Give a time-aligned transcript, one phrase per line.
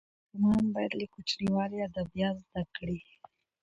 [0.07, 2.97] ماشومان باید له کوچنیوالي ادبیات زده کړي.